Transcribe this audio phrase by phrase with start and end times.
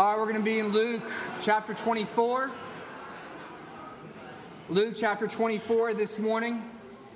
[0.00, 1.02] All right, we're going to be in Luke
[1.42, 2.50] chapter 24.
[4.70, 6.62] Luke chapter 24 this morning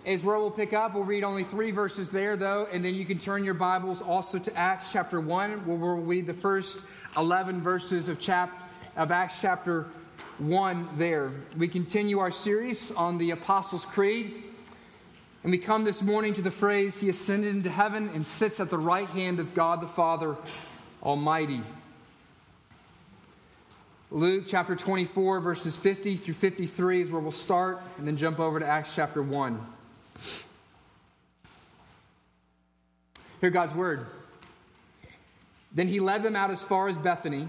[0.04, 0.92] is where we'll pick up.
[0.92, 4.39] We'll read only three verses there, though, and then you can turn your Bibles also
[4.39, 6.81] to Acts chapter 1, where we'll read the first
[7.17, 9.87] 11 verses of, chap- of Acts chapter
[10.37, 11.30] 1 there.
[11.57, 14.43] We continue our series on the Apostles' Creed,
[15.43, 18.69] and we come this morning to the phrase, He ascended into heaven and sits at
[18.69, 20.37] the right hand of God the Father
[21.03, 21.62] Almighty.
[24.14, 28.60] Luke chapter 24, verses 50 through 53 is where we'll start, and then jump over
[28.60, 29.66] to Acts chapter 1.
[33.41, 34.06] Hear God's word.
[35.72, 37.48] Then he led them out as far as Bethany,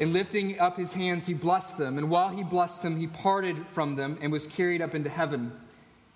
[0.00, 1.98] and lifting up his hands, he blessed them.
[1.98, 5.52] And while he blessed them, he parted from them and was carried up into heaven.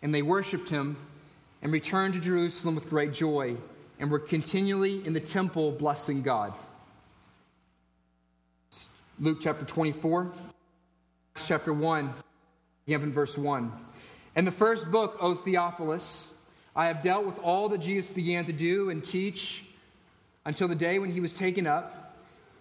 [0.02, 0.96] And they worshiped him
[1.62, 3.56] and returned to Jerusalem with great joy,
[4.00, 6.58] and were continually in the temple blessing God.
[9.18, 10.32] Luke chapter 24,
[11.36, 12.14] chapter 1,
[12.86, 13.70] begin in verse 1.
[14.36, 16.30] In the first book, O Theophilus,
[16.74, 19.66] I have dealt with all that Jesus began to do and teach
[20.46, 22.16] until the day when he was taken up,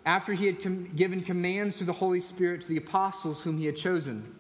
[0.06, 3.66] after he had com- given commands through the Holy Spirit to the apostles whom he
[3.66, 4.36] had chosen.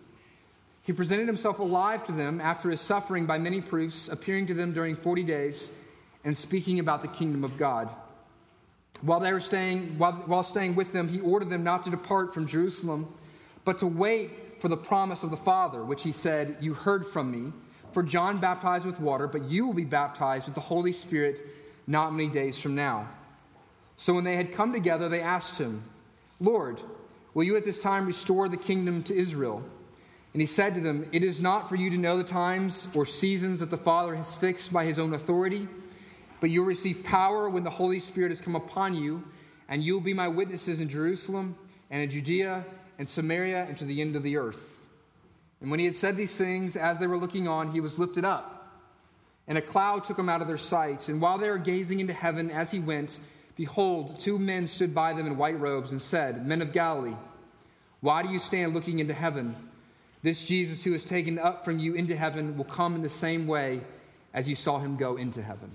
[0.83, 4.73] He presented himself alive to them after his suffering by many proofs, appearing to them
[4.73, 5.71] during 40 days
[6.25, 7.89] and speaking about the kingdom of God.
[9.01, 12.33] While they were staying, while, while staying with them, he ordered them not to depart
[12.33, 13.11] from Jerusalem,
[13.65, 17.31] but to wait for the promise of the Father, which he said, You heard from
[17.31, 17.51] me.
[17.93, 21.41] For John baptized with water, but you will be baptized with the Holy Spirit
[21.87, 23.09] not many days from now.
[23.97, 25.83] So when they had come together, they asked him,
[26.39, 26.79] Lord,
[27.33, 29.61] will you at this time restore the kingdom to Israel?
[30.33, 33.05] And he said to them, It is not for you to know the times or
[33.05, 35.67] seasons that the Father has fixed by his own authority
[36.41, 39.23] but you'll receive power when the Holy Spirit has come upon you,
[39.69, 41.55] and you'll be my witnesses in Jerusalem
[41.91, 42.65] and in Judea
[42.97, 44.59] and Samaria and to the end of the earth.
[45.61, 48.25] And when he had said these things, as they were looking on, he was lifted
[48.25, 48.81] up,
[49.47, 51.07] and a cloud took him out of their sight.
[51.09, 53.19] And while they were gazing into heaven as he went,
[53.55, 57.15] behold, two men stood by them in white robes and said, Men of Galilee,
[57.99, 59.55] why do you stand looking into heaven?
[60.23, 63.45] This Jesus who is taken up from you into heaven will come in the same
[63.45, 63.81] way
[64.33, 65.71] as you saw him go into heaven.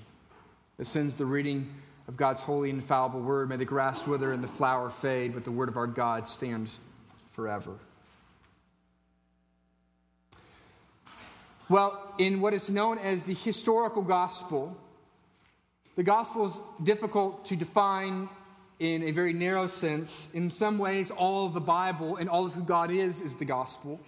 [0.78, 1.74] This sends the reading
[2.06, 3.48] of God's holy infallible word.
[3.48, 6.68] May the grass wither and the flower fade, but the word of our God stand
[7.30, 7.72] forever.
[11.70, 14.76] Well, in what is known as the historical gospel,
[15.96, 16.52] the gospel is
[16.84, 18.28] difficult to define
[18.78, 20.28] in a very narrow sense.
[20.34, 23.46] In some ways, all of the Bible and all of who God is is the
[23.46, 23.98] gospel.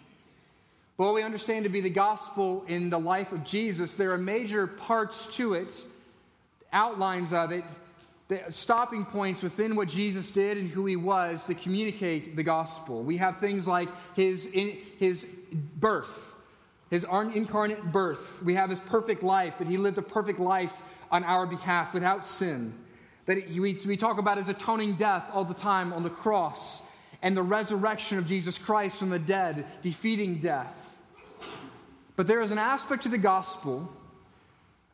[0.99, 4.19] But what we understand to be the gospel in the life of Jesus, there are
[4.19, 5.83] major parts to it
[6.73, 7.65] outlines of it,
[8.29, 13.03] the stopping points within what Jesus did and who he was to communicate the gospel.
[13.03, 15.27] We have things like his, in, his
[15.77, 16.35] birth,
[16.91, 18.43] his incarnate birth.
[18.43, 20.73] We have his perfect life, that he lived a perfect life
[21.11, 22.75] on our behalf without sin.
[23.25, 26.83] That he, we, we talk about his atoning death all the time on the cross
[27.23, 30.75] and the resurrection of Jesus Christ from the dead, defeating death.
[32.15, 33.91] But there is an aspect to the gospel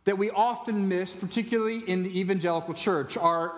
[0.05, 3.17] that we often miss, particularly in the evangelical church.
[3.17, 3.53] Our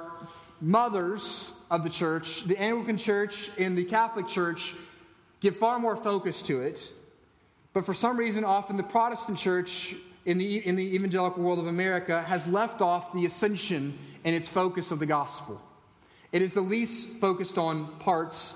[0.61, 4.75] mothers of the church, the Anglican church and the Catholic church,
[5.41, 6.93] give far more focus to it.
[7.73, 11.67] But for some reason, often the Protestant church in the, in the evangelical world of
[11.67, 15.61] America has left off the ascension and its focus of the gospel.
[16.33, 18.55] It is the least focused on parts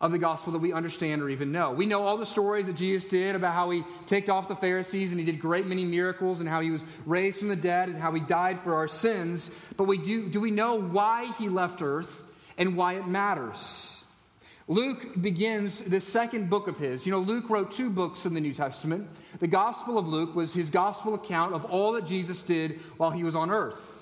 [0.00, 1.72] of the gospel that we understand or even know.
[1.72, 5.10] We know all the stories that Jesus did about how he kicked off the Pharisees
[5.10, 7.98] and he did great many miracles and how he was raised from the dead and
[7.98, 9.50] how he died for our sins.
[9.76, 12.22] But we do, do we know why he left earth
[12.58, 14.04] and why it matters?
[14.68, 17.04] Luke begins the second book of his.
[17.06, 19.08] You know, Luke wrote two books in the New Testament.
[19.40, 23.24] The Gospel of Luke was his gospel account of all that Jesus did while he
[23.24, 23.97] was on earth.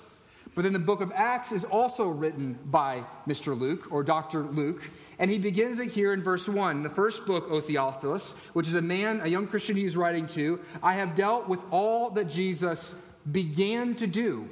[0.57, 3.55] But then the book of Acts is also written by Mr.
[3.55, 4.41] Luke or Dr.
[4.41, 4.89] Luke,
[5.19, 6.81] and he begins it here in verse 1.
[6.81, 10.59] The first book, O Theophilus, which is a man, a young Christian he's writing to,
[10.81, 12.95] I have dealt with all that Jesus
[13.31, 14.49] began to do.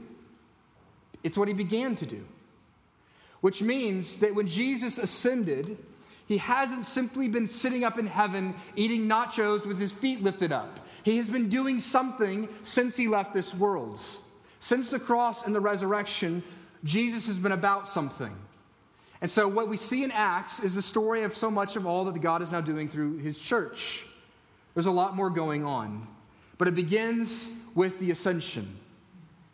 [1.24, 2.24] It's what he began to do.
[3.42, 5.76] Which means that when Jesus ascended,
[6.28, 10.86] he hasn't simply been sitting up in heaven eating nachos with his feet lifted up.
[11.02, 14.00] He has been doing something since he left this world.
[14.66, 16.42] Since the cross and the resurrection,
[16.84, 18.36] Jesus has been about something.
[19.22, 22.04] And so, what we see in Acts is the story of so much of all
[22.06, 24.08] that God is now doing through his church.
[24.74, 26.08] There's a lot more going on.
[26.58, 28.76] But it begins with the ascension.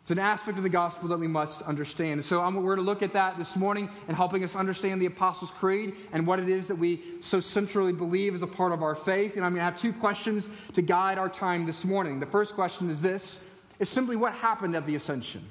[0.00, 2.12] It's an aspect of the gospel that we must understand.
[2.12, 5.02] And so I'm, we're going to look at that this morning and helping us understand
[5.02, 8.72] the Apostles' Creed and what it is that we so centrally believe as a part
[8.72, 9.36] of our faith.
[9.36, 12.18] And I'm going to have two questions to guide our time this morning.
[12.18, 13.42] The first question is this
[13.82, 15.44] is simply what happened at the ascension,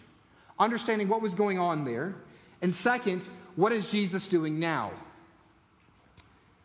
[0.58, 2.16] understanding what was going on there.
[2.62, 4.94] And second, what is Jesus doing now?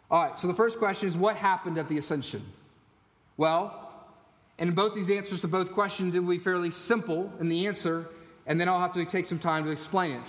[0.09, 2.47] All right, so the first question is what happened at the ascension?
[3.37, 3.91] Well,
[4.61, 7.67] and in both these answers to both questions, it will be fairly simple in the
[7.67, 8.11] answer,
[8.47, 10.27] and then I'll have to take some time to explain it.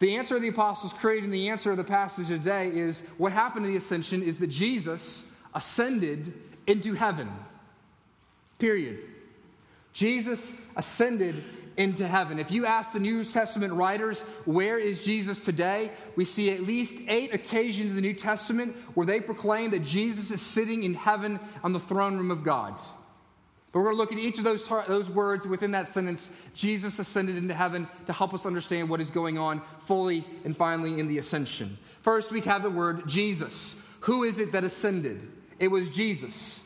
[0.00, 3.30] The answer of the Apostles' Creed and the answer of the passage today is what
[3.30, 5.24] happened in the ascension is that Jesus
[5.54, 6.32] ascended
[6.66, 7.30] into heaven.
[8.58, 9.13] Period.
[9.94, 11.44] Jesus ascended
[11.76, 12.38] into heaven.
[12.38, 15.92] If you ask the New Testament writers, where is Jesus today?
[16.16, 20.30] We see at least eight occasions in the New Testament where they proclaim that Jesus
[20.30, 22.78] is sitting in heaven on the throne room of God.
[23.72, 26.30] But we're going to look at each of those, tar- those words within that sentence.
[26.54, 31.00] Jesus ascended into heaven to help us understand what is going on fully and finally
[31.00, 31.76] in the ascension.
[32.02, 33.74] First, we have the word Jesus.
[34.00, 35.28] Who is it that ascended?
[35.58, 36.62] It was Jesus.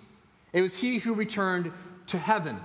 [0.53, 1.73] It was he who returned
[2.09, 2.59] to heaven.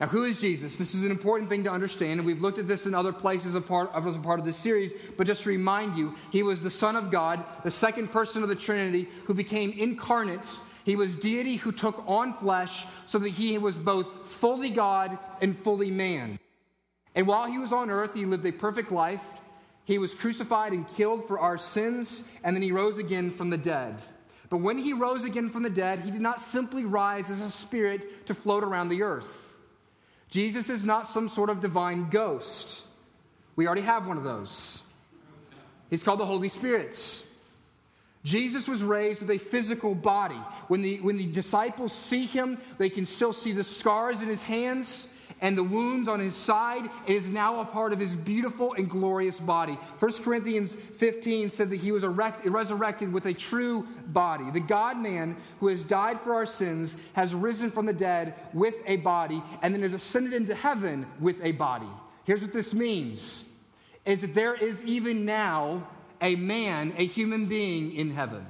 [0.00, 0.78] Now, who is Jesus?
[0.78, 3.54] This is an important thing to understand, and we've looked at this in other places
[3.54, 4.94] as part, as a part of this series.
[5.18, 8.48] But just to remind you, he was the Son of God, the second person of
[8.48, 10.48] the Trinity, who became incarnate
[10.84, 15.58] he was deity who took on flesh so that he was both fully God and
[15.58, 16.38] fully man.
[17.14, 19.22] And while he was on earth, he lived a perfect life.
[19.84, 23.58] He was crucified and killed for our sins, and then he rose again from the
[23.58, 24.00] dead.
[24.48, 27.50] But when he rose again from the dead, he did not simply rise as a
[27.50, 29.28] spirit to float around the earth.
[30.30, 32.84] Jesus is not some sort of divine ghost.
[33.56, 34.80] We already have one of those.
[35.90, 36.96] He's called the Holy Spirit.
[38.22, 40.40] Jesus was raised with a physical body.
[40.68, 44.42] When the, when the disciples see him, they can still see the scars in his
[44.42, 45.08] hands
[45.40, 46.88] and the wounds on his side.
[47.06, 49.78] It is now a part of his beautiful and glorious body.
[49.98, 54.50] 1 Corinthians 15 said that he was erect, resurrected with a true body.
[54.50, 58.74] The God man who has died for our sins has risen from the dead with
[58.86, 61.88] a body and then has ascended into heaven with a body.
[62.24, 63.46] Here's what this means
[64.04, 65.86] is that there is even now
[66.20, 68.46] a man, a human being in heaven.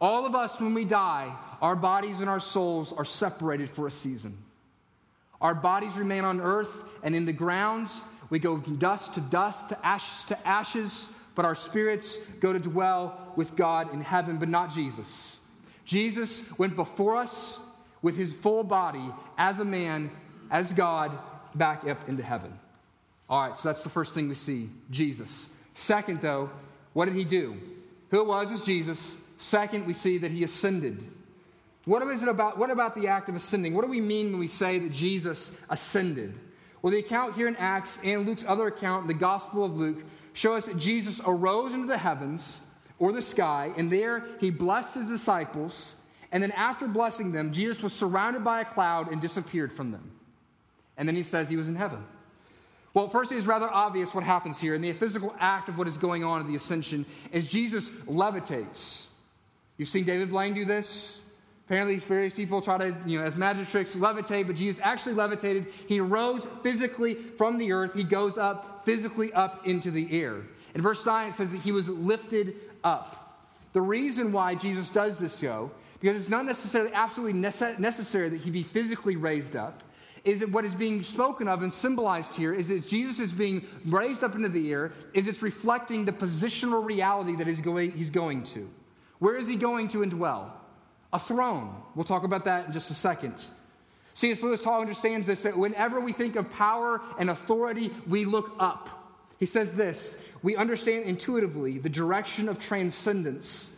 [0.00, 3.90] All of us, when we die, our bodies and our souls are separated for a
[3.90, 4.36] season.
[5.44, 7.90] Our bodies remain on earth and in the ground.
[8.30, 12.58] We go from dust to dust, to ashes to ashes, but our spirits go to
[12.58, 15.36] dwell with God in heaven, but not Jesus.
[15.84, 17.60] Jesus went before us
[18.00, 20.10] with his full body as a man,
[20.50, 21.16] as God,
[21.54, 22.58] back up into heaven.
[23.28, 25.50] All right, so that's the first thing we see Jesus.
[25.74, 26.48] Second, though,
[26.94, 27.54] what did he do?
[28.10, 29.18] Who it was was Jesus.
[29.36, 31.06] Second, we see that he ascended.
[31.84, 32.58] What is it about?
[32.58, 33.74] What about the act of ascending?
[33.74, 36.38] What do we mean when we say that Jesus ascended?
[36.80, 40.04] Well, the account here in Acts and Luke's other account, the Gospel of Luke,
[40.34, 42.60] show us that Jesus arose into the heavens
[42.98, 45.96] or the sky, and there he blessed his disciples.
[46.32, 50.10] And then, after blessing them, Jesus was surrounded by a cloud and disappeared from them.
[50.96, 52.04] And then he says he was in heaven.
[52.92, 55.88] Well, first, it is rather obvious what happens here, and the physical act of what
[55.88, 59.06] is going on in the ascension is Jesus levitates.
[59.76, 61.20] You've seen David Blaine do this.
[61.66, 65.14] Apparently, these various people try to, you know, as magic tricks, levitate, but Jesus actually
[65.14, 65.66] levitated.
[65.88, 67.94] He rose physically from the earth.
[67.94, 70.42] He goes up physically up into the air.
[70.74, 73.40] In verse 9, it says that he was lifted up.
[73.72, 78.50] The reason why Jesus does this, though, because it's not necessarily absolutely necessary that he
[78.50, 79.82] be physically raised up
[80.24, 83.66] is that what is being spoken of and symbolized here is that Jesus is being
[83.86, 88.10] raised up into the air, is it's reflecting the positional reality that he's going, he's
[88.10, 88.68] going to.
[89.18, 90.50] Where is he going to indwell?
[91.14, 91.74] A throne.
[91.94, 93.44] We'll talk about that in just a second.
[94.14, 94.42] C.S.
[94.42, 98.90] Lewis Hall understands this that whenever we think of power and authority, we look up.
[99.38, 103.70] He says this we understand intuitively the direction of transcendence.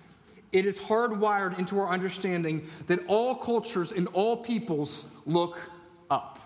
[0.52, 5.59] It is hardwired into our understanding that all cultures and all peoples look
[6.11, 6.38] up.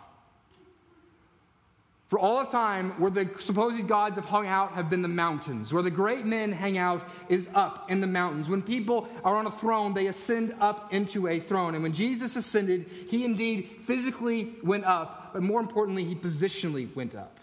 [2.11, 5.73] For all of time, where the supposed gods have hung out have been the mountains.
[5.73, 8.49] Where the great men hang out is up in the mountains.
[8.49, 11.75] When people are on a throne, they ascend up into a throne.
[11.75, 17.14] And when Jesus ascended, he indeed physically went up, but more importantly, he positionally went
[17.14, 17.38] up.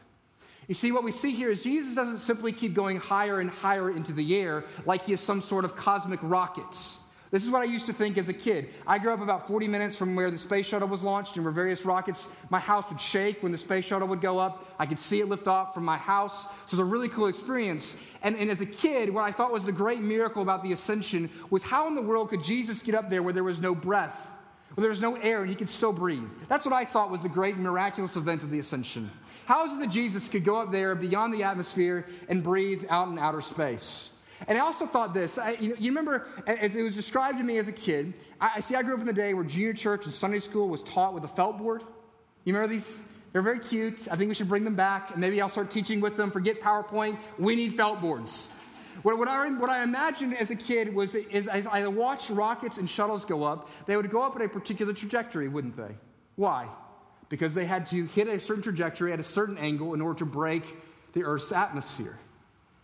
[0.67, 3.89] You see, what we see here is Jesus doesn't simply keep going higher and higher
[3.89, 6.77] into the air like he is some sort of cosmic rocket.
[7.29, 8.69] This is what I used to think as a kid.
[8.85, 11.53] I grew up about 40 minutes from where the space shuttle was launched and where
[11.53, 12.27] various rockets.
[12.49, 14.65] My house would shake when the space shuttle would go up.
[14.79, 16.43] I could see it lift off from my house.
[16.43, 17.97] So it was a really cool experience.
[18.21, 21.29] And, and as a kid, what I thought was the great miracle about the ascension
[21.49, 24.27] was how in the world could Jesus get up there where there was no breath?
[24.77, 26.29] where there was no air and he could still breathe.
[26.49, 29.09] That's what I thought was the great miraculous event of the ascension.
[29.45, 33.07] How is it that Jesus could go up there beyond the atmosphere and breathe out
[33.07, 34.11] in outer space?
[34.47, 35.37] And I also thought this.
[35.37, 38.59] I, you, you, remember, as it was described to me as a kid, I, I,
[38.59, 41.13] see I grew up in the day where junior church and Sunday school was taught
[41.13, 41.83] with a felt board.
[42.43, 42.99] You remember these?
[43.33, 44.07] They're very cute.
[44.09, 46.31] I think we should bring them back, and maybe I'll start teaching with them.
[46.31, 47.17] Forget PowerPoint.
[47.37, 48.51] We need felt boards.
[49.03, 52.89] What, what, I, what I imagined as a kid was as I watched rockets and
[52.89, 55.95] shuttles go up, they would go up at a particular trajectory, wouldn't they?
[56.35, 56.67] Why?
[57.29, 60.25] Because they had to hit a certain trajectory at a certain angle in order to
[60.25, 60.63] break
[61.13, 62.17] the Earth's atmosphere,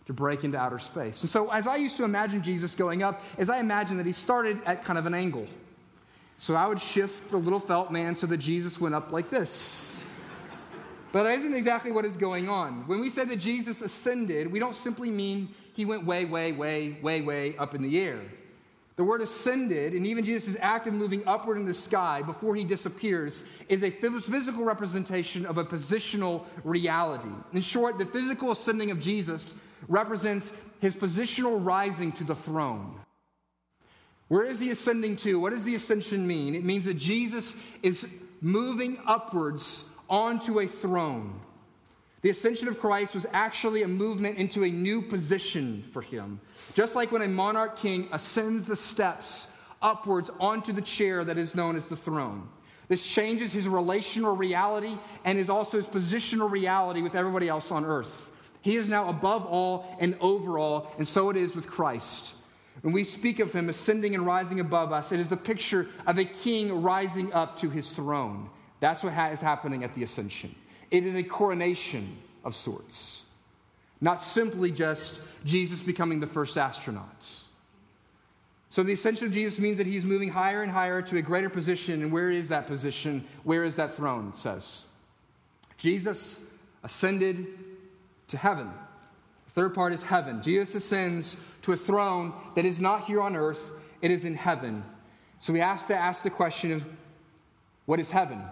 [0.06, 1.22] to break into outer space.
[1.22, 4.12] And so, as I used to imagine Jesus going up, as I imagine that he
[4.12, 5.46] started at kind of an angle.
[6.38, 9.96] So I would shift the little felt man so that Jesus went up like this.
[11.12, 12.86] But that isn't exactly what is going on.
[12.88, 16.98] When we say that Jesus ascended, we don't simply mean he went way, way, way,
[17.02, 18.20] way, way up in the air.
[18.96, 22.62] The word ascended, and even Jesus' act of moving upward in the sky before he
[22.62, 27.28] disappears, is a physical representation of a positional reality.
[27.52, 29.56] In short, the physical ascending of Jesus
[29.88, 32.94] represents his positional rising to the throne.
[34.28, 35.38] Where is he ascending to?
[35.38, 36.54] What does the ascension mean?
[36.54, 38.06] It means that Jesus is
[38.40, 41.40] moving upwards onto a throne.
[42.22, 46.40] The ascension of Christ was actually a movement into a new position for him.
[46.72, 49.46] Just like when a monarch king ascends the steps
[49.82, 52.48] upwards onto the chair that is known as the throne.
[52.88, 57.84] This changes his relational reality and is also his positional reality with everybody else on
[57.84, 58.30] earth.
[58.64, 62.32] He is now above all and over all, and so it is with Christ.
[62.80, 66.16] When we speak of him ascending and rising above us, it is the picture of
[66.16, 68.48] a king rising up to his throne.
[68.80, 70.54] That's what is happening at the ascension.
[70.90, 73.24] It is a coronation of sorts,
[74.00, 77.28] not simply just Jesus becoming the first astronaut.
[78.70, 81.50] So, the ascension of Jesus means that he's moving higher and higher to a greater
[81.50, 82.02] position.
[82.02, 83.26] And where is that position?
[83.42, 84.30] Where is that throne?
[84.30, 84.84] It says.
[85.76, 86.40] Jesus
[86.82, 87.46] ascended
[88.28, 88.70] to heaven.
[89.46, 90.42] The third part is heaven.
[90.42, 94.84] Jesus ascends to a throne that is not here on earth, it is in heaven.
[95.40, 96.84] So, we have to ask the question of
[97.86, 98.42] what is heaven?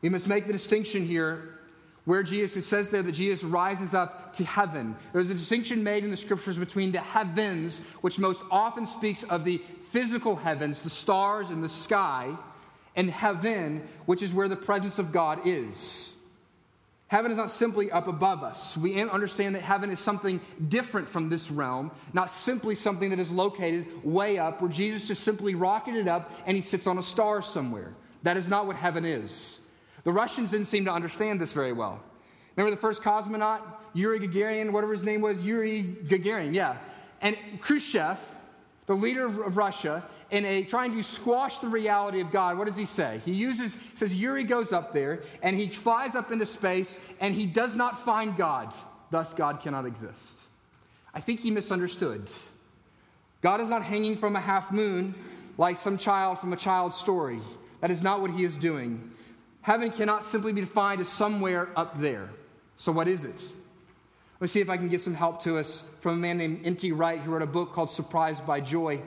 [0.00, 1.58] We must make the distinction here
[2.04, 4.96] where Jesus, it says there that Jesus rises up to heaven.
[5.12, 9.44] There's a distinction made in the scriptures between the heavens, which most often speaks of
[9.44, 9.62] the
[9.92, 12.36] physical heavens, the stars and the sky,
[12.96, 16.11] and heaven, which is where the presence of God is.
[17.12, 18.74] Heaven is not simply up above us.
[18.74, 20.40] We understand that heaven is something
[20.70, 25.22] different from this realm, not simply something that is located way up where Jesus just
[25.22, 27.92] simply rocketed up and he sits on a star somewhere.
[28.22, 29.60] That is not what heaven is.
[30.04, 32.00] The Russians didn't seem to understand this very well.
[32.56, 33.60] Remember the first cosmonaut,
[33.92, 36.78] Yuri Gagarin, whatever his name was, Yuri Gagarin, yeah.
[37.20, 38.16] And Khrushchev,
[38.86, 42.76] the leader of Russia, in a trying to squash the reality of God, what does
[42.76, 43.20] he say?
[43.24, 47.46] He uses says Yuri goes up there and he flies up into space and he
[47.46, 48.74] does not find God.
[49.10, 50.38] Thus God cannot exist.
[51.14, 52.28] I think he misunderstood.
[53.40, 55.14] God is not hanging from a half moon
[55.58, 57.40] like some child from a child's story.
[57.80, 59.10] That is not what he is doing.
[59.60, 62.30] Heaven cannot simply be defined as somewhere up there.
[62.76, 63.40] So, what is it?
[64.42, 66.90] Let's see if I can get some help to us from a man named N.T.
[66.90, 69.00] Wright who wrote a book called Surprised by Joy.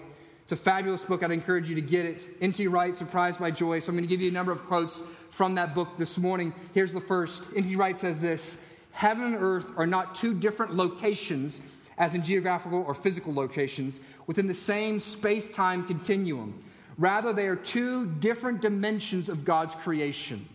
[0.44, 1.24] It's a fabulous book.
[1.24, 2.22] I'd encourage you to get it.
[2.40, 2.68] N.T.
[2.68, 3.82] Wright, Surprised by Joy.
[3.82, 6.54] So, I'm going to give you a number of quotes from that book this morning.
[6.74, 7.76] Here's the first N.T.
[7.76, 8.60] Wright says this
[8.94, 11.60] Heaven and earth are not two different locations,
[11.98, 16.64] as in geographical or physical locations, within the same space time continuum.
[16.98, 20.48] Rather, they are two different dimensions of God's creation.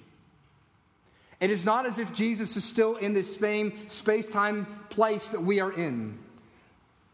[1.40, 5.42] It is not as if Jesus is still in this same space time place that
[5.42, 6.18] we are in.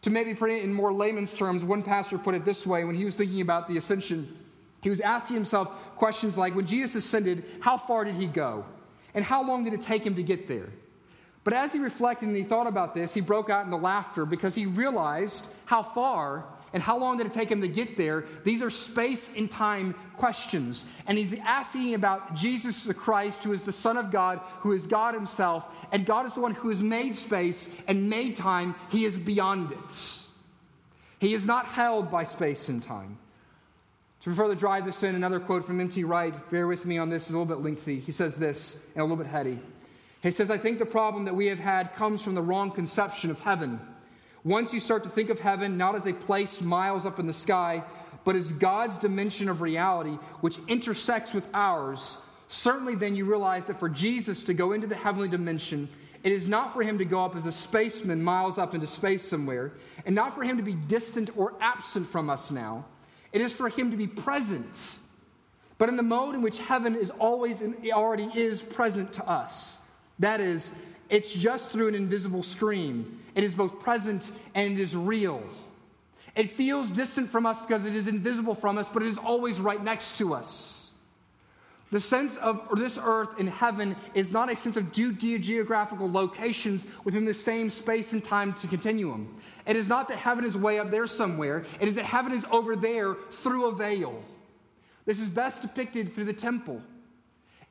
[0.03, 2.95] To maybe put it in more layman's terms, one pastor put it this way when
[2.95, 4.37] he was thinking about the ascension.
[4.83, 8.65] He was asking himself questions like when Jesus ascended, how far did he go?
[9.15, 10.69] And how long did it take him to get there?
[11.43, 14.55] But as he reflected and he thought about this, he broke out into laughter because
[14.55, 16.45] he realized how far
[16.77, 18.27] and how long did it take him to get there?
[18.45, 20.85] These are space and time questions.
[21.07, 24.87] And he's asking about Jesus the Christ, who is the Son of God, who is
[24.87, 25.65] God himself.
[25.91, 28.75] And God is the one who has made space and made time.
[28.91, 30.19] He is beyond it.
[31.19, 33.17] He is not held by space and time.
[34.25, 36.05] To further drive this in, another quote from N.T.
[36.05, 38.01] Wright, bear with me on this, is a little bit lengthy.
[38.01, 39.59] He says this, and a little bit heady.
[40.23, 43.31] He says, I think the problem that we have had comes from the wrong conception
[43.31, 43.81] of heaven.
[44.47, 47.33] Once you start to think of heaven not as a place miles up in the
[47.33, 47.83] sky,
[48.25, 52.17] but as God's dimension of reality, which intersects with ours,
[52.49, 55.89] certainly then you realize that for Jesus to go into the heavenly dimension,
[56.23, 59.29] it is not for him to go up as a spaceman miles up into space
[59.29, 59.73] somewhere,
[60.07, 62.85] and not for him to be distant or absent from us now.
[63.33, 64.99] It is for him to be present
[65.79, 69.79] but in the mode in which heaven is always and already is present to us.
[70.19, 70.73] That is,
[71.11, 73.21] it's just through an invisible screen.
[73.37, 75.43] It is both present and it is real.
[76.35, 79.61] It feels distant from us because it is invisible from us, but it is always
[79.61, 80.91] right next to us.
[81.93, 86.87] The sense of this earth and heaven is not a sense of due geographical locations
[87.05, 89.37] within the same space and time continuum.
[89.67, 92.45] It is not that heaven is way up there somewhere, it is that heaven is
[92.51, 94.21] over there through a veil.
[95.05, 96.83] This is best depicted through the temple.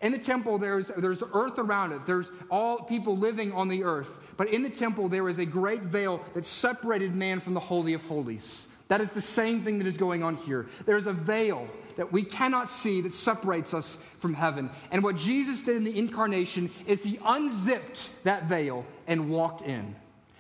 [0.02, 2.06] In the temple, there's, there's the earth around it.
[2.06, 4.10] There's all people living on the earth.
[4.38, 7.94] But in the temple, there is a great veil that separated man from the Holy
[7.94, 8.68] of Holies.
[8.88, 10.68] That is the same thing that is going on here.
[10.86, 14.70] There's a veil that we cannot see that separates us from heaven.
[14.92, 19.96] And what Jesus did in the incarnation is he unzipped that veil and walked in.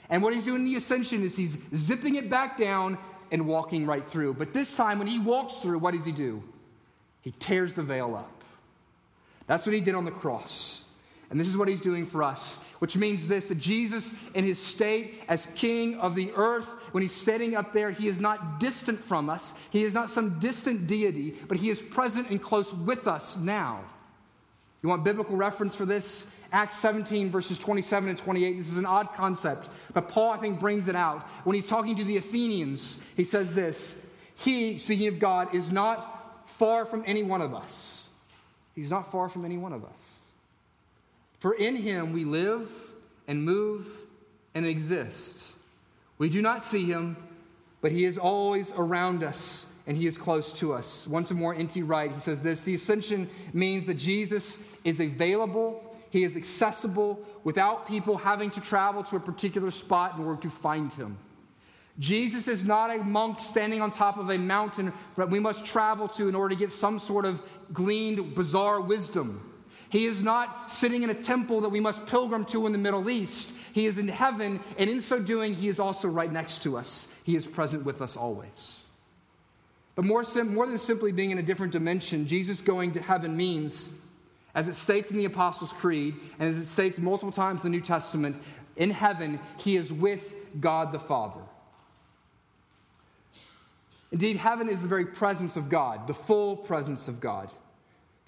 [0.09, 2.97] And what he's doing in the ascension is he's zipping it back down
[3.31, 4.35] and walking right through.
[4.35, 6.43] But this time, when he walks through, what does he do?
[7.21, 8.34] He tears the veil up.
[9.47, 10.83] That's what he did on the cross.
[11.29, 14.59] And this is what he's doing for us, which means this that Jesus, in his
[14.59, 19.03] state as king of the earth, when he's standing up there, he is not distant
[19.03, 19.53] from us.
[19.71, 23.83] He is not some distant deity, but he is present and close with us now.
[24.83, 26.27] You want biblical reference for this?
[26.51, 28.57] Acts 17, verses 27 and 28.
[28.57, 31.23] This is an odd concept, but Paul, I think, brings it out.
[31.43, 33.95] When he's talking to the Athenians, he says this
[34.35, 38.04] He, speaking of God, is not far from any one of us.
[38.75, 39.99] He's not far from any one of us.
[41.39, 42.69] For in him we live
[43.27, 43.87] and move
[44.53, 45.53] and exist.
[46.17, 47.17] We do not see him,
[47.81, 51.05] but he is always around us and he is close to us.
[51.07, 51.83] Once more, N.T.
[51.83, 57.87] Wright, he says this The ascension means that Jesus is available, he is accessible without
[57.87, 61.17] people having to travel to a particular spot in order to find him.
[61.99, 66.07] Jesus is not a monk standing on top of a mountain that we must travel
[66.09, 69.53] to in order to get some sort of gleaned, bizarre wisdom.
[69.89, 73.09] He is not sitting in a temple that we must pilgrim to in the Middle
[73.09, 73.53] East.
[73.71, 77.07] He is in heaven, and in so doing, He is also right next to us.
[77.23, 78.81] He is present with us always.
[79.95, 83.37] But more, sim- more than simply being in a different dimension, Jesus going to heaven
[83.37, 83.89] means,
[84.53, 87.77] as it states in the Apostles' Creed, and as it states multiple times in the
[87.77, 88.35] New Testament,
[88.75, 91.41] in heaven, He is with God the Father.
[94.11, 97.49] Indeed, heaven is the very presence of God, the full presence of God.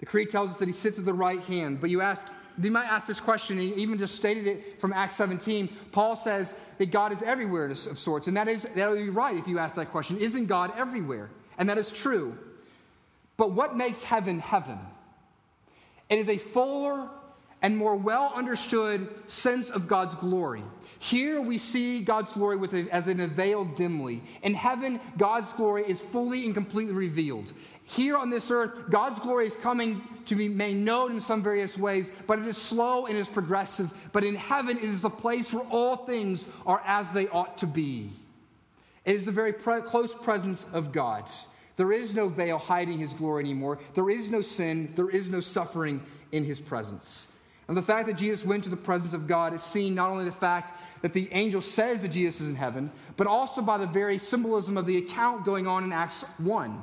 [0.00, 2.28] The Creed tells us that he sits at the right hand, but you ask,
[2.60, 5.68] you might ask this question, and he even just stated it from Acts 17.
[5.92, 9.36] Paul says that God is everywhere of sorts, and that is that would be right
[9.36, 10.18] if you ask that question.
[10.18, 11.30] Isn't God everywhere?
[11.58, 12.36] And that is true.
[13.36, 14.78] But what makes heaven heaven?
[16.08, 17.08] It is a fuller
[17.62, 20.64] and more well understood sense of God's glory.
[21.00, 24.20] Here we see God's glory with a, as in a veil dimly.
[24.42, 27.52] In heaven, God's glory is fully and completely revealed.
[27.84, 31.78] Here on this earth, God's glory is coming to be made known in some various
[31.78, 33.92] ways, but it is slow and is progressive.
[34.12, 37.66] But in heaven, it is the place where all things are as they ought to
[37.66, 38.10] be.
[39.04, 41.30] It is the very pre- close presence of God.
[41.76, 43.78] There is no veil hiding his glory anymore.
[43.94, 44.92] There is no sin.
[44.96, 47.28] There is no suffering in his presence.
[47.68, 50.24] And the fact that Jesus went to the presence of God is seen not only
[50.24, 53.86] the fact that the angel says that Jesus is in heaven, but also by the
[53.86, 56.82] very symbolism of the account going on in Acts 1.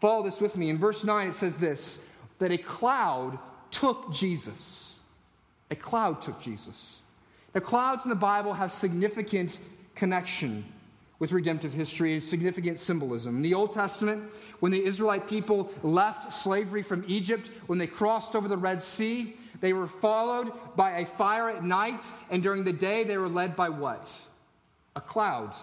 [0.00, 0.70] Follow this with me.
[0.70, 1.98] In verse 9, it says this
[2.38, 3.38] that a cloud
[3.70, 4.98] took Jesus.
[5.70, 7.00] A cloud took Jesus.
[7.54, 9.58] Now, clouds in the Bible have significant
[9.94, 10.64] connection
[11.18, 13.36] with redemptive history and significant symbolism.
[13.36, 14.22] In the Old Testament,
[14.60, 19.36] when the Israelite people left slavery from Egypt, when they crossed over the Red Sea,
[19.60, 23.56] they were followed by a fire at night, and during the day they were led
[23.56, 24.10] by what?
[24.94, 25.54] A cloud.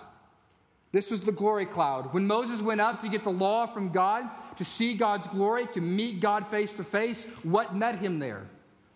[0.91, 2.13] This was the glory cloud.
[2.13, 5.81] When Moses went up to get the law from God, to see God's glory, to
[5.81, 8.47] meet God face to face, what met him there?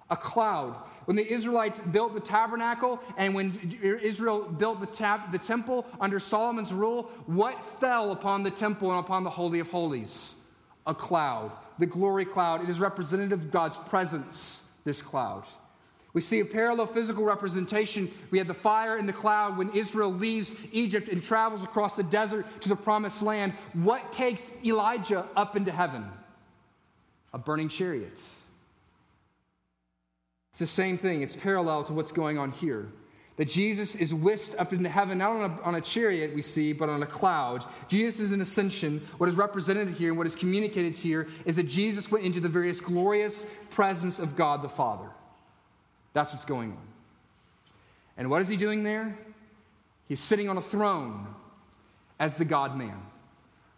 [0.10, 0.76] A cloud.
[1.06, 6.20] When the Israelites built the tabernacle and when Israel built the, tab- the temple under
[6.20, 10.36] Solomon's rule, what fell upon the temple and upon the Holy of Holies?
[10.88, 11.52] A cloud.
[11.80, 12.64] The glory cloud.
[12.64, 15.46] It is representative of God's presence this cloud.
[16.14, 18.12] We see a parallel physical representation.
[18.32, 22.04] We have the fire and the cloud when Israel leaves Egypt and travels across the
[22.04, 23.54] desert to the promised land.
[23.74, 26.06] What takes Elijah up into heaven?
[27.34, 28.18] A burning chariot.
[30.50, 32.88] It's the same thing, it's parallel to what's going on here.
[33.40, 36.74] That Jesus is whisked up into heaven, not on a, on a chariot, we see,
[36.74, 37.64] but on a cloud.
[37.88, 39.02] Jesus is an ascension.
[39.18, 42.50] What is represented here and what is communicated here is that Jesus went into the
[42.50, 45.08] various glorious presence of God the Father.
[46.12, 46.88] That's what's going on.
[48.18, 49.18] And what is he doing there?
[50.10, 51.26] He's sitting on a throne
[52.20, 53.02] as the God man.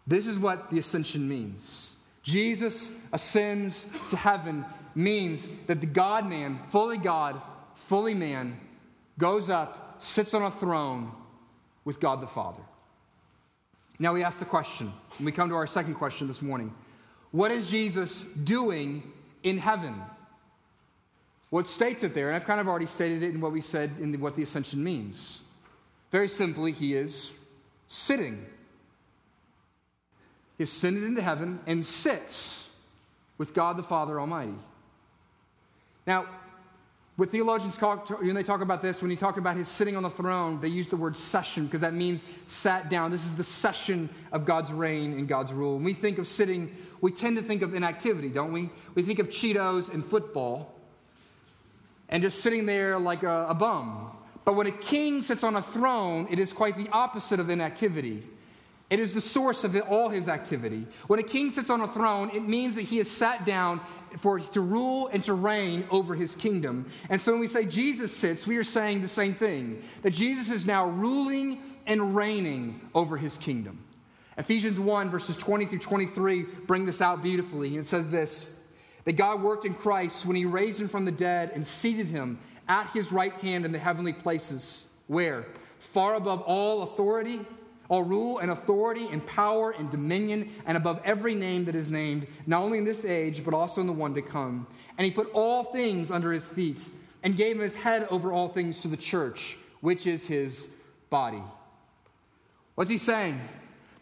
[0.08, 1.94] This is what the ascension means.
[2.24, 7.40] Jesus ascends to heaven means that the God man, fully God,
[7.76, 8.60] fully man,
[9.18, 11.12] goes up, sits on a throne
[11.86, 12.62] with God the Father.
[14.00, 16.74] Now we ask the question, and we come to our second question this morning
[17.32, 19.04] What is Jesus doing
[19.44, 19.96] in heaven?
[21.50, 23.92] What states it there, and I've kind of already stated it in what we said
[24.00, 25.42] in what the ascension means.
[26.12, 27.32] Very simply, he is
[27.88, 28.46] sitting.
[30.58, 32.70] He ascended into heaven and sits
[33.38, 34.58] with God the Father Almighty.
[36.08, 36.28] Now,
[37.18, 40.04] when theologians talk, when they talk about this, when you talk about his sitting on
[40.04, 43.12] the throne, they use the word session because that means sat down.
[43.12, 45.76] This is the session of God's reign and God's rule.
[45.76, 48.70] When we think of sitting, we tend to think of inactivity, don't we?
[48.96, 50.74] We think of Cheetos and football
[52.10, 54.12] and just sitting there like a, a bum.
[54.44, 58.24] But when a king sits on a throne, it is quite the opposite of inactivity.
[58.92, 60.86] It is the source of all his activity.
[61.08, 63.80] When a king sits on a throne, it means that he has sat down
[64.20, 66.92] for to rule and to reign over his kingdom.
[67.10, 70.52] And so when we say Jesus sits, we are saying the same thing that Jesus
[70.52, 73.82] is now ruling and reigning over his kingdom.
[74.38, 77.78] Ephesians 1, verses 20 through 23 bring this out beautifully.
[77.78, 78.52] It says this
[79.06, 82.38] that God worked in Christ when he raised him from the dead and seated him
[82.68, 84.88] at his right hand in the heavenly places.
[85.08, 85.46] Where?
[85.80, 87.40] Far above all authority
[87.92, 92.26] all rule and authority and power and dominion and above every name that is named,
[92.48, 94.66] not only in this age, but also in the one to come.
[94.98, 96.88] And he put all things under his feet
[97.24, 100.70] and gave him his head over all things to the church, which is his
[101.10, 101.44] body.
[102.76, 103.42] What's he saying?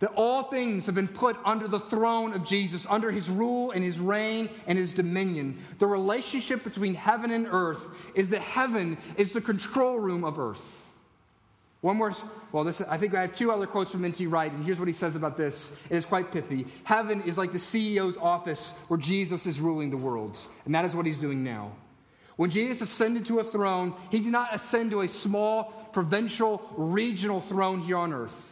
[0.02, 3.84] That all things have been put under the throne of Jesus, under his rule and
[3.84, 5.58] his reign and his dominion.
[5.80, 7.82] The relationship between heaven and earth
[8.14, 10.79] is that heaven is the control room of earth.
[11.82, 12.14] One more,
[12.52, 14.28] well, this, I think I have two other quotes from N.T.
[14.28, 15.72] Wright, and here's what he says about this.
[15.90, 16.68] It is quite pithy.
[16.84, 20.94] Heaven is like the CEO's office where Jesus is ruling the world, and that is
[20.94, 21.72] what he's doing now.
[22.36, 27.42] When Jesus ascended to a throne, he did not ascend to a small, provincial, regional
[27.42, 28.49] throne here on earth.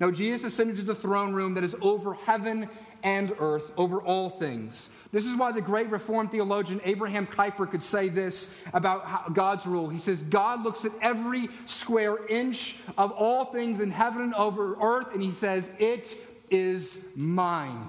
[0.00, 2.68] No, Jesus ascended to the throne room that is over heaven
[3.02, 4.88] and earth over all things.
[5.12, 9.90] This is why the great Reformed theologian Abraham Kuyper could say this about God's rule.
[9.90, 14.76] He says, God looks at every square inch of all things in heaven and over
[14.80, 16.16] earth, and he says, It
[16.48, 17.86] is mine.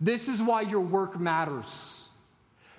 [0.00, 2.01] This is why your work matters.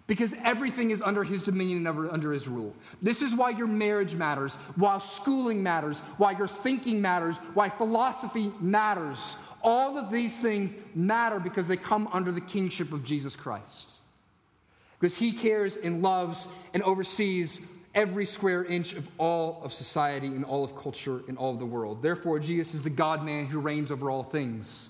[0.06, 2.76] Because everything is under his dominion and under his rule.
[3.02, 8.52] This is why your marriage matters, why schooling matters, why your thinking matters, why philosophy
[8.60, 9.38] matters.
[9.62, 13.92] All of these things matter because they come under the kingship of Jesus Christ.
[15.00, 17.62] Because he cares and loves and oversees
[17.96, 21.66] every square inch of all of society and all of culture and all of the
[21.66, 22.02] world.
[22.02, 24.90] Therefore, Jesus is the God man who reigns over all things.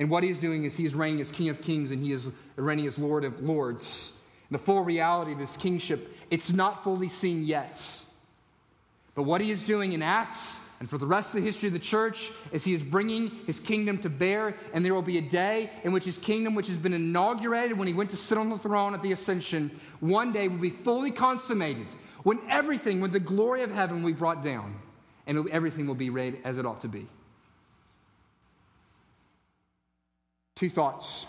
[0.00, 2.30] And what he's doing is he is reigning as King of Kings and he is
[2.56, 4.12] reigning as Lord of Lords.
[4.48, 7.80] And the full reality of this kingship, it's not fully seen yet.
[9.14, 11.74] But what he is doing in Acts and for the rest of the history of
[11.74, 15.22] the church, as he is bringing his kingdom to bear, and there will be a
[15.22, 18.48] day in which his kingdom, which has been inaugurated when he went to sit on
[18.48, 21.86] the throne at the ascension, one day will be fully consummated.
[22.22, 24.74] When everything, when the glory of heaven will be brought down,
[25.26, 27.06] and everything will be read as it ought to be.
[30.60, 31.24] Two thoughts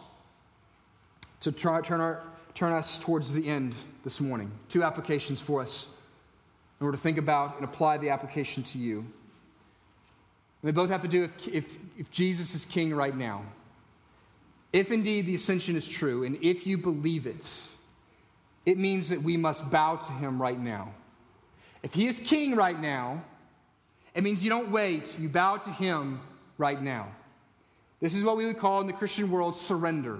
[1.39, 2.21] to try, turn, our,
[2.53, 4.51] turn us towards the end this morning.
[4.67, 5.87] Two applications for us
[6.77, 8.97] in order to think about and apply the application to you.
[8.97, 9.07] And
[10.63, 13.45] they both have to do with if, if Jesus is king right now.
[14.73, 17.49] If indeed the ascension is true, and if you believe it,
[18.65, 20.93] it means that we must bow to him right now.
[21.83, 23.23] If he is king right now,
[24.13, 26.19] it means you don't wait, you bow to him
[26.57, 27.07] right now.
[28.01, 30.19] This is what we would call in the Christian world surrender.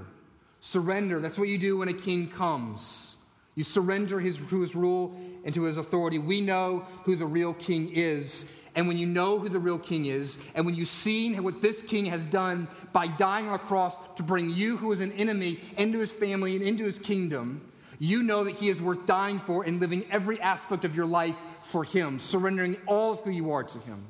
[0.59, 3.15] Surrender, that's what you do when a king comes.
[3.55, 6.19] You surrender his, to his rule and to his authority.
[6.19, 10.05] We know who the real king is, and when you know who the real king
[10.05, 13.97] is, and when you've seen what this king has done by dying on a cross
[14.15, 17.61] to bring you, who is an enemy, into his family and into his kingdom,
[17.97, 21.35] you know that he is worth dying for and living every aspect of your life
[21.63, 24.05] for him, surrendering all of who you are to him.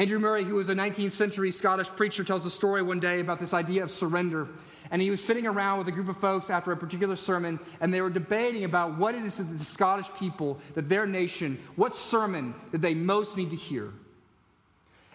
[0.00, 3.38] Andrew Murray, who was a 19th century Scottish preacher, tells a story one day about
[3.38, 4.48] this idea of surrender.
[4.90, 7.92] And he was sitting around with a group of folks after a particular sermon, and
[7.92, 11.94] they were debating about what it is that the Scottish people, that their nation, what
[11.94, 13.92] sermon did they most need to hear.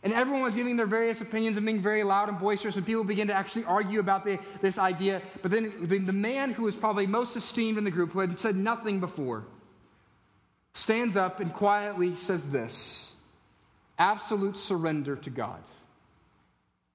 [0.03, 3.03] And everyone was giving their various opinions and being very loud and boisterous, and people
[3.03, 5.19] began to actually argue about the, this idea.
[5.41, 8.37] But then the, the man who was probably most esteemed in the group, who had
[8.37, 9.45] said nothing before,
[10.75, 13.14] stands up and quietly says this
[13.97, 15.61] absolute surrender to God.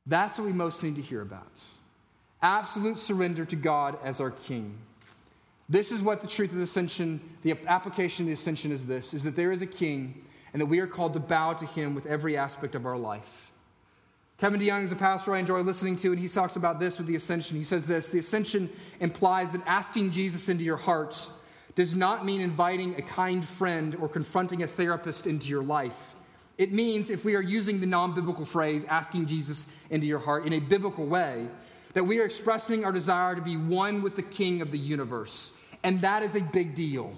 [0.07, 1.53] That's what we most need to hear about.
[2.43, 4.79] absolute surrender to God as our King.
[5.69, 9.13] This is what the truth of the ascension, the application of the ascension is this,
[9.13, 11.95] is that there is a King and that we are called to bow to him
[11.95, 13.53] with every aspect of our life.
[14.39, 17.07] Kevin DeYoung is a pastor I enjoy listening to, and he talks about this with
[17.07, 17.59] the ascension.
[17.59, 21.31] He says this The ascension implies that asking Jesus into your heart
[21.75, 26.17] does not mean inviting a kind friend or confronting a therapist into your life.
[26.61, 30.45] It means, if we are using the non biblical phrase, asking Jesus into your heart,
[30.45, 31.49] in a biblical way,
[31.95, 35.55] that we are expressing our desire to be one with the King of the universe.
[35.85, 37.15] And that is a big deal.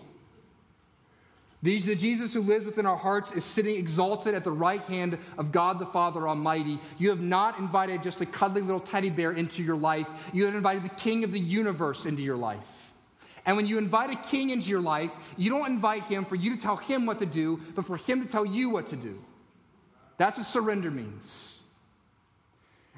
[1.64, 5.50] The Jesus who lives within our hearts is sitting exalted at the right hand of
[5.50, 6.78] God the Father Almighty.
[6.98, 10.54] You have not invited just a cuddly little teddy bear into your life, you have
[10.54, 12.92] invited the King of the universe into your life.
[13.44, 16.54] And when you invite a king into your life, you don't invite him for you
[16.54, 19.18] to tell him what to do, but for him to tell you what to do.
[20.18, 21.58] That's what surrender means.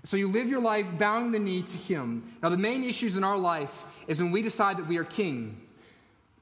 [0.05, 2.35] So you live your life bowing the knee to him.
[2.43, 5.61] Now, the main issues in our life is when we decide that we are king.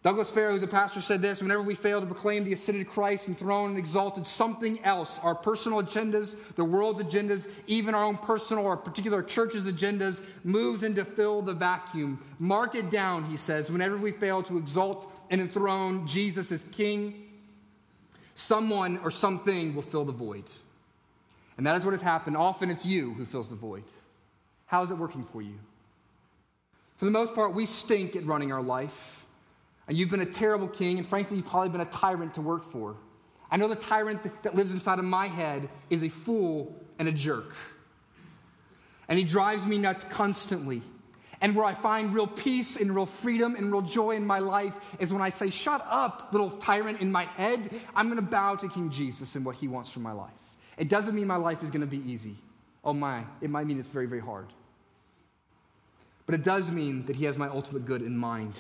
[0.03, 3.29] Douglas Farrow, who's a pastor, said this whenever we fail to proclaim the ascended Christ
[3.29, 8.67] enthroned and exalted something else, our personal agendas, the world's agendas, even our own personal
[8.67, 12.21] or particular church's agendas, moves in to fill the vacuum.
[12.41, 17.29] Mark it down, he says, whenever we fail to exalt and enthrone Jesus as King,
[18.43, 20.45] someone or something will fill the void.
[21.57, 22.37] And that is what has happened.
[22.37, 23.85] Often it's you who fills the void.
[24.67, 25.59] How is it working for you?
[26.97, 29.25] For the most part, we stink at running our life.
[29.89, 32.71] And you've been a terrible king, and frankly, you've probably been a tyrant to work
[32.71, 32.97] for.
[33.51, 37.13] I know the tyrant that lives inside of my head is a fool and a
[37.13, 37.53] jerk.
[39.09, 40.81] And he drives me nuts constantly.
[41.43, 44.75] And where I find real peace and real freedom and real joy in my life
[45.01, 47.75] is when I say, Shut up, little tyrant in my head.
[47.97, 50.31] I'm going to bow to King Jesus and what he wants for my life.
[50.79, 52.37] It doesn't mean my life is going to be easy.
[52.85, 54.47] Oh my, it might mean it's very, very hard.
[56.27, 58.55] But it does mean that he has my ultimate good in mind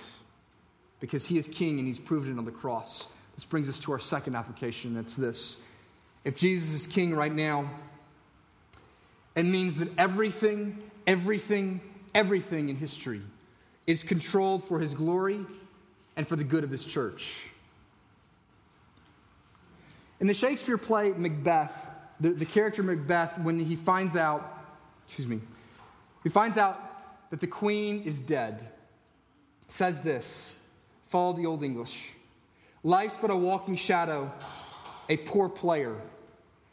[0.98, 3.06] because he is king and he's proven it on the cross.
[3.36, 4.94] This brings us to our second application.
[4.94, 5.56] That's this.
[6.24, 7.70] If Jesus is king right now,
[9.34, 11.80] it means that everything, everything,
[12.14, 13.22] everything in history
[13.86, 15.44] is controlled for his glory
[16.16, 17.44] and for the good of his church.
[20.20, 21.72] In the Shakespeare play Macbeth,
[22.20, 24.64] the, the character Macbeth, when he finds out,
[25.06, 25.40] excuse me,
[26.22, 28.68] he finds out that the queen is dead,
[29.68, 30.52] says this
[31.08, 32.10] Follow the Old English.
[32.84, 34.32] Life's but a walking shadow,
[35.08, 35.96] a poor player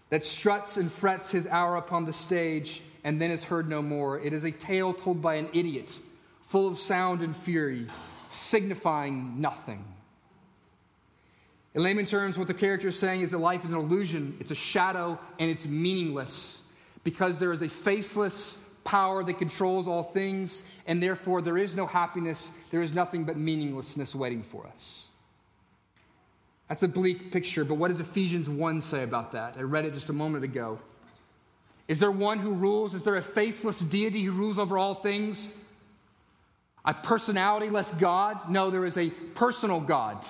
[0.09, 4.19] that struts and frets his hour upon the stage and then is heard no more.
[4.19, 5.97] It is a tale told by an idiot,
[6.47, 7.87] full of sound and fury,
[8.29, 9.83] signifying nothing.
[11.75, 14.51] In layman terms, what the character is saying is that life is an illusion, it's
[14.51, 16.63] a shadow, and it's meaningless
[17.03, 21.85] because there is a faceless, power that controls all things, and therefore there is no
[21.85, 25.08] happiness, there is nothing but meaninglessness waiting for us.
[26.69, 29.55] That's a bleak picture, but what does Ephesians 1 say about that?
[29.57, 30.79] I read it just a moment ago.
[31.87, 32.93] Is there one who rules?
[32.93, 35.51] Is there a faceless deity who rules over all things?
[36.85, 38.49] A personality less God?
[38.49, 40.23] No, there is a personal God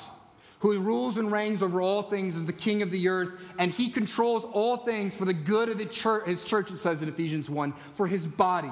[0.60, 3.89] who rules and reigns over all things as the king of the earth, and he
[3.89, 7.49] controls all things for the good of the church, his church, it says in Ephesians
[7.49, 8.71] 1, for his body.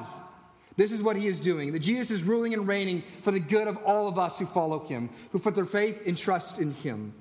[0.75, 1.71] This is what he is doing.
[1.71, 4.79] That Jesus is ruling and reigning for the good of all of us who follow
[4.79, 7.13] him, who put their faith and trust in him.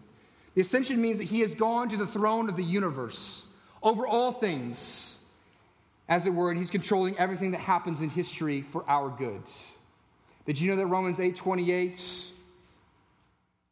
[0.57, 3.45] The ascension means that he has gone to the throne of the universe
[3.83, 5.15] over all things,
[6.09, 9.43] as it were, and he's controlling everything that happens in history for our good.
[10.47, 12.01] Did you know that Romans 8 28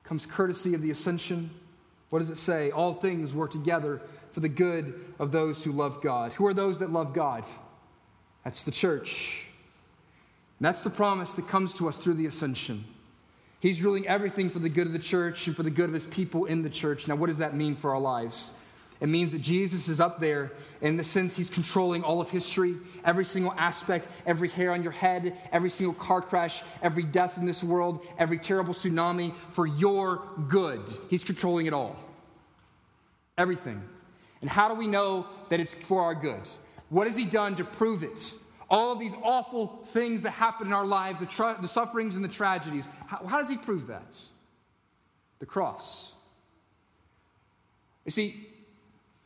[0.04, 1.50] comes courtesy of the ascension.
[2.10, 2.70] What does it say?
[2.70, 6.32] All things work together for the good of those who love God.
[6.34, 7.44] Who are those that love God?
[8.44, 9.46] That's the church.
[10.58, 12.84] And that's the promise that comes to us through the ascension.
[13.64, 16.04] He's ruling everything for the good of the church and for the good of his
[16.04, 17.08] people in the church.
[17.08, 18.52] Now, what does that mean for our lives?
[19.00, 22.76] It means that Jesus is up there, in the sense, he's controlling all of history,
[23.06, 27.46] every single aspect, every hair on your head, every single car crash, every death in
[27.46, 30.82] this world, every terrible tsunami for your good.
[31.08, 31.96] He's controlling it all.
[33.38, 33.82] Everything.
[34.42, 36.42] And how do we know that it's for our good?
[36.90, 38.34] What has he done to prove it?
[38.74, 42.28] All of these awful things that happen in our lives, the, the sufferings and the
[42.28, 44.16] tragedies, how, how does he prove that?
[45.38, 46.10] The cross.
[48.04, 48.48] You see,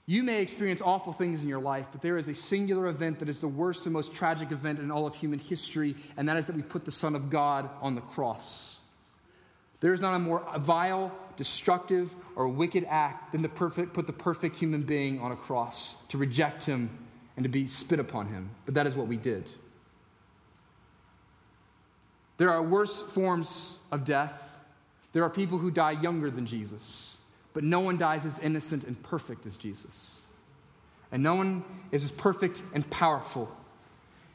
[0.04, 3.30] you may experience awful things in your life, but there is a singular event that
[3.30, 6.46] is the worst and most tragic event in all of human history, and that is
[6.48, 8.76] that we put the Son of God on the cross.
[9.80, 14.12] There is not a more vile, destructive, or wicked act than to perfect, put the
[14.12, 16.90] perfect human being on a cross, to reject him
[17.38, 18.50] and to be spit upon him.
[18.64, 19.48] But that is what we did.
[22.36, 24.42] There are worse forms of death.
[25.12, 27.16] There are people who die younger than Jesus,
[27.52, 30.22] but no one dies as innocent and perfect as Jesus.
[31.12, 33.48] And no one is as perfect and powerful.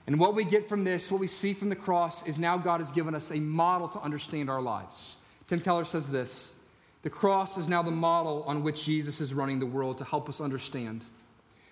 [0.07, 2.79] And what we get from this, what we see from the cross, is now God
[2.79, 5.17] has given us a model to understand our lives.
[5.49, 6.53] Tim Keller says this
[7.01, 10.29] The cross is now the model on which Jesus is running the world to help
[10.29, 11.03] us understand.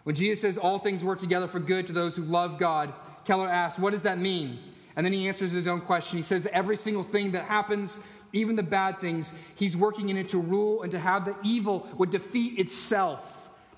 [0.04, 2.94] When Jesus says all things work together for good to those who love God,
[3.26, 4.60] Keller asks, What does that mean?
[4.96, 6.18] And then he answers his own question.
[6.18, 8.00] He says that every single thing that happens,
[8.34, 11.88] even the bad things, he's working in it to rule and to have the evil
[11.98, 13.24] would defeat itself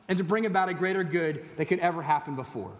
[0.08, 2.72] and to bring about a greater good that could ever happen before.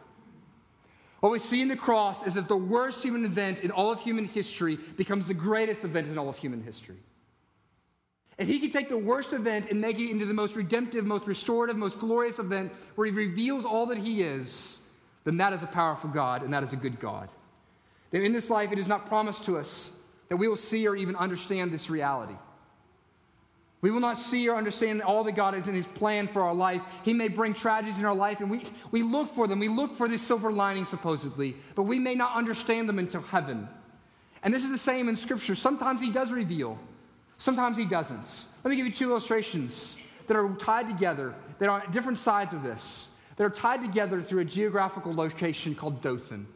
[1.20, 4.02] What we see in the cross is that the worst human event in all of
[4.02, 6.98] human history becomes the greatest event in all of human history.
[8.38, 11.28] If he can take the worst event and make it into the most redemptive, most
[11.28, 14.80] restorative, most glorious event where he reveals all that he is,
[15.24, 17.30] then that is a powerful God and that is a good God.
[18.12, 19.92] Then in this life, it is not promised to us
[20.30, 22.36] that we will see or even understand this reality.
[23.82, 26.54] We will not see or understand all that God is in His plan for our
[26.54, 26.82] life.
[27.04, 29.60] He may bring tragedies in our life, and we, we look for them.
[29.60, 33.68] We look for this silver lining, supposedly, but we may not understand them until heaven.
[34.42, 35.54] And this is the same in Scripture.
[35.54, 36.80] Sometimes He does reveal,
[37.38, 38.48] sometimes He doesn't.
[38.64, 42.54] Let me give you two illustrations that are tied together, that are on different sides
[42.54, 46.48] of this, that are tied together through a geographical location called Dothan.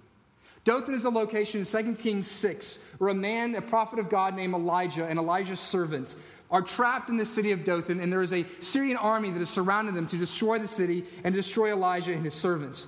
[0.64, 4.36] Dothan is a location in 2 Kings 6 where a man, a prophet of God
[4.36, 6.18] named Elijah, and Elijah's servants
[6.52, 9.50] are trapped in the city of Dothan, and there is a Syrian army that has
[9.50, 12.88] surrounded them to destroy the city and destroy Elijah and his servants.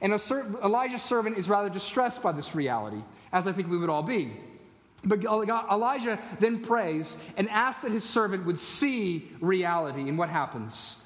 [0.00, 4.02] And Elijah's servant is rather distressed by this reality, as I think we would all
[4.02, 4.32] be.
[5.04, 10.08] But Elijah then prays and asks that his servant would see reality.
[10.08, 10.96] And what happens?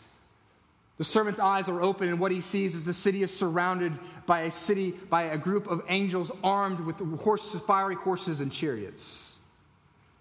[0.96, 3.92] The servant's eyes are open, and what he sees is the city is surrounded
[4.26, 9.34] by a city, by a group of angels armed with horses, fiery horses and chariots.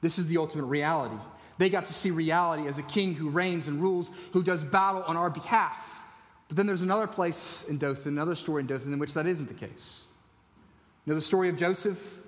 [0.02, 1.16] This is the ultimate reality.
[1.60, 5.04] They got to see reality as a king who reigns and rules, who does battle
[5.04, 6.04] on our behalf.
[6.48, 9.48] But then there's another place in Dothan, another story in Dothan, in which that isn't
[9.48, 10.06] the case.
[11.06, 12.20] You know the story of Joseph?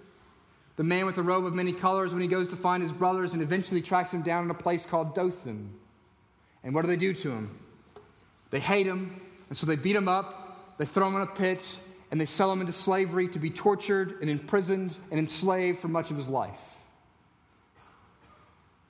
[0.76, 3.34] The man with the robe of many colors when he goes to find his brothers
[3.34, 5.74] and eventually tracks them down in a place called Dothan.
[6.64, 7.58] And what do they do to him?
[8.50, 11.80] They hate him, and so they beat him up, they throw him in a pit,
[12.12, 16.12] and they sell him into slavery to be tortured and imprisoned and enslaved for much
[16.12, 16.60] of his life.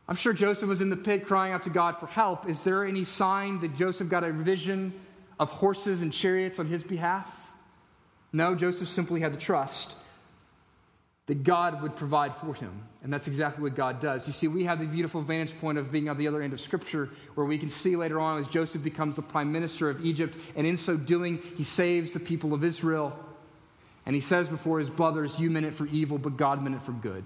[0.08, 2.48] I'm sure Joseph was in the pit crying out to God for help.
[2.48, 4.93] Is there any sign that Joseph got a vision
[5.39, 7.28] of horses and chariots on his behalf?
[8.32, 9.95] No, Joseph simply had to trust
[11.27, 12.83] that God would provide for him.
[13.03, 14.27] And that's exactly what God does.
[14.27, 16.61] You see, we have the beautiful vantage point of being on the other end of
[16.61, 20.38] Scripture, where we can see later on as Joseph becomes the prime minister of Egypt,
[20.55, 23.17] and in so doing, he saves the people of Israel.
[24.05, 26.81] And he says before his brothers, You meant it for evil, but God meant it
[26.83, 27.25] for good.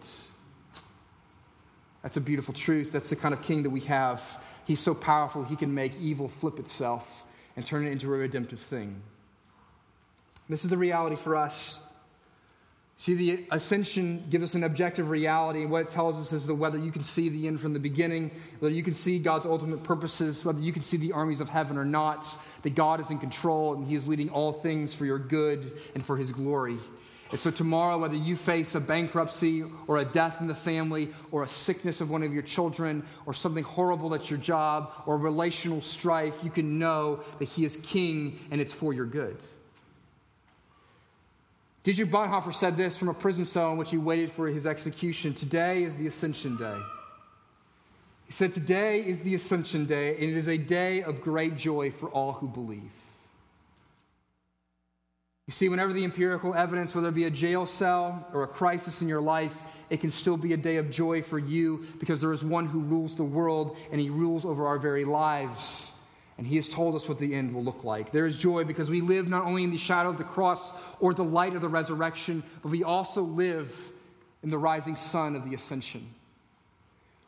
[2.04, 2.94] That's a beautiful truth.
[2.94, 4.22] That's the kind of king that we have.
[4.66, 7.26] He's so powerful, he can make evil flip itself
[7.58, 9.02] and turn it into a redemptive thing.
[10.48, 11.80] This is the reality for us.
[13.02, 15.66] See, the ascension gives us an objective reality.
[15.66, 18.30] What it tells us is that whether you can see the end from the beginning,
[18.60, 21.78] whether you can see God's ultimate purposes, whether you can see the armies of heaven
[21.78, 22.28] or not,
[22.64, 26.06] that God is in control and He is leading all things for your good and
[26.06, 26.78] for His glory.
[27.32, 31.44] And so, tomorrow, whether you face a bankruptcy or a death in the family or
[31.44, 35.80] a sickness of one of your children or something horrible at your job or relational
[35.80, 39.38] strife, you can know that He is King and it's for your good.
[41.84, 45.34] Dietrich Bonhoeffer said this from a prison cell in which he waited for his execution
[45.34, 46.78] Today is the Ascension Day.
[48.26, 51.90] He said, Today is the Ascension Day, and it is a day of great joy
[51.90, 52.92] for all who believe.
[55.48, 59.02] You see, whenever the empirical evidence, whether it be a jail cell or a crisis
[59.02, 59.56] in your life,
[59.90, 62.82] it can still be a day of joy for you because there is one who
[62.82, 65.94] rules the world and he rules over our very lives.
[66.40, 68.14] And he has told us what the end will look like.
[68.14, 70.72] There is joy because we live not only in the shadow of the cross
[71.02, 73.70] or the light of the resurrection, but we also live
[74.42, 76.16] in the rising sun of the ascension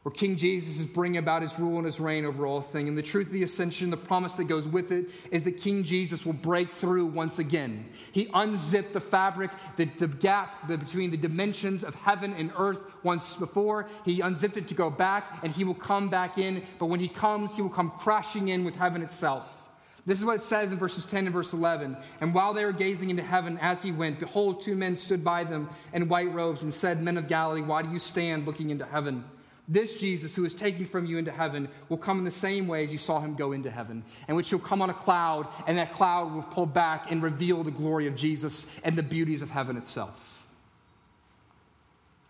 [0.04, 2.89] where King Jesus is bringing about his rule and his reign over all things.
[2.89, 5.84] And the truth of the ascension, the promise that goes with it, is that King
[5.84, 7.86] Jesus will break through once again.
[8.12, 13.36] He unzipped the fabric, the, the gap between the dimensions of heaven and earth once
[13.36, 13.89] before.
[14.04, 16.64] He unzipped it to go back, and he will come back in.
[16.80, 19.60] But when he comes, he will come crashing in with heaven itself.
[20.08, 21.95] This is what it says in verses 10 and verse 11.
[22.22, 25.43] And while they were gazing into heaven as he went, behold, two men stood by
[25.43, 28.84] them in white robes and said, Men of Galilee, why do you stand looking into
[28.84, 29.24] heaven?
[29.72, 32.84] This Jesus, who is taking from you into heaven, will come in the same way
[32.84, 35.78] as you saw him go into heaven, in which he'll come on a cloud, and
[35.78, 39.49] that cloud will pull back and reveal the glory of Jesus and the beauties of
[39.49, 40.45] heaven itself.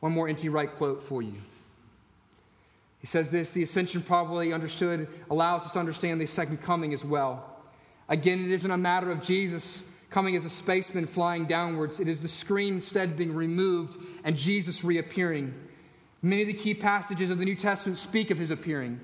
[0.02, 0.50] One more N.T.
[0.50, 1.34] Wright quote for you.
[3.00, 7.04] He says this the ascension, probably understood, allows us to understand the second coming as
[7.04, 7.58] well.
[8.08, 12.22] Again, it isn't a matter of Jesus coming as a spaceman flying downwards, it is
[12.22, 15.56] the screen instead being removed and Jesus reappearing.
[16.22, 19.00] Many of the key passages of the New Testament speak of his appearing.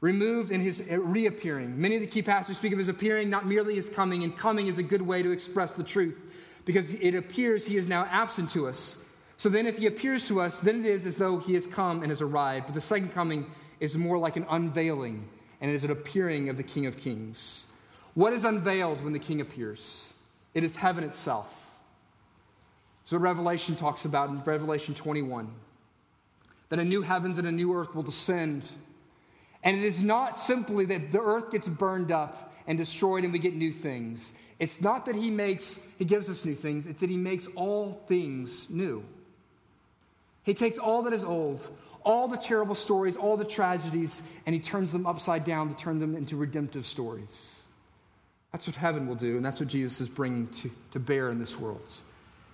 [0.00, 1.80] Removed and his uh, reappearing.
[1.80, 4.66] Many of the key passages speak of his appearing, not merely his coming, and coming
[4.66, 6.20] is a good way to express the truth
[6.66, 8.98] because it appears he is now absent to us.
[9.38, 12.02] So then, if he appears to us, then it is as though he has come
[12.02, 12.66] and has arrived.
[12.66, 13.50] But the second coming
[13.80, 15.26] is more like an unveiling,
[15.60, 17.66] and it is an appearing of the King of Kings.
[18.12, 20.12] What is unveiled when the King appears?
[20.52, 21.52] It is heaven itself.
[23.06, 25.50] So, Revelation talks about in Revelation 21
[26.74, 28.68] that a new heavens and a new earth will descend.
[29.62, 33.38] And it is not simply that the earth gets burned up and destroyed and we
[33.38, 34.32] get new things.
[34.58, 38.02] It's not that he makes, he gives us new things, it's that he makes all
[38.08, 39.04] things new.
[40.42, 41.68] He takes all that is old,
[42.02, 46.00] all the terrible stories, all the tragedies, and he turns them upside down to turn
[46.00, 47.60] them into redemptive stories.
[48.50, 51.38] That's what heaven will do, and that's what Jesus is bringing to, to bear in
[51.38, 51.88] this world.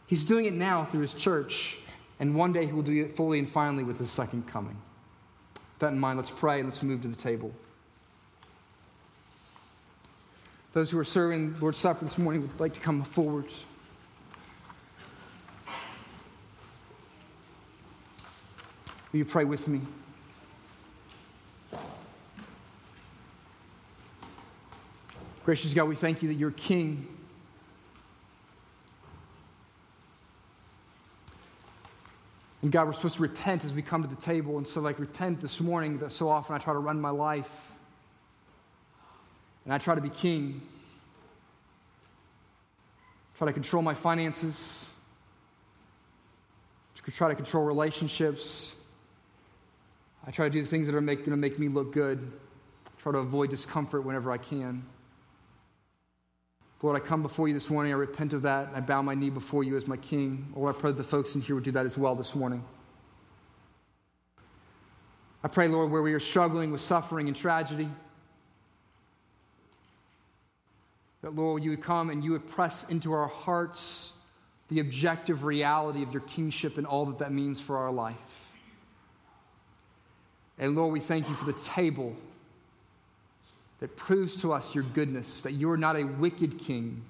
[0.09, 1.79] He's doing it now through his church,
[2.21, 4.77] and one day he will do it fully and finally with his second coming.
[5.55, 7.51] With that in mind, let's pray and let's move to the table.
[10.75, 13.47] Those who are serving Lord's Supper this morning would like to come forward.
[19.13, 19.81] Will you pray with me?
[25.45, 27.09] Gracious God, we thank you that you're King.
[32.63, 34.59] And God, we're supposed to repent as we come to the table.
[34.59, 37.51] And so, like, repent this morning that so often I try to run my life
[39.65, 40.61] and I try to be king.
[43.39, 44.89] Try to control my finances.
[47.15, 48.73] Try to control relationships.
[50.27, 52.31] I try to do the things that are going to make me look good.
[53.03, 54.85] Try to avoid discomfort whenever I can.
[56.83, 57.93] Lord, I come before you this morning.
[57.93, 58.71] I repent of that.
[58.75, 60.51] I bow my knee before you as my king.
[60.57, 62.65] Lord, I pray that the folks in here would do that as well this morning.
[65.45, 67.89] I pray, Lord, where we are struggling with suffering and tragedy,
[71.23, 74.15] that, Lord, you would come and you would press into our hearts
[74.69, 78.17] the objective reality of your kingship and all that that means for our life.
[80.59, 82.15] And Lord, we thank you for the table
[83.81, 87.03] that proves to us your goodness, that you are not a wicked king.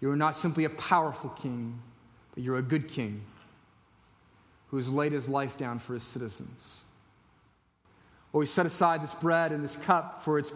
[0.00, 1.78] You are not simply a powerful king,
[2.34, 3.20] but you're a good king
[4.68, 6.78] who has laid his life down for his citizens.
[8.32, 10.52] Lord, we set aside this bread and this cup for its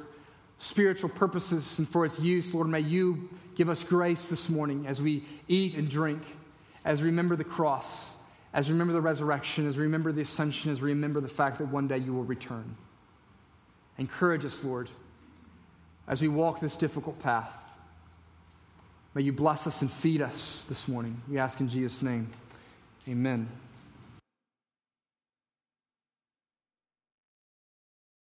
[0.59, 2.55] spiritual purposes and for its use.
[2.55, 6.23] Lord, may you give us grace this morning as we eat and drink,
[6.85, 8.15] as we remember the cross,
[8.53, 11.59] as we remember the resurrection, as we remember the ascension, as we remember the fact
[11.59, 12.77] that one day you will return.
[13.99, 14.89] Encourage us, Lord
[16.09, 17.51] as we walk this difficult path.
[19.15, 21.21] May you bless us and feed us this morning.
[21.29, 22.29] We ask in Jesus' name.
[23.09, 23.49] Amen.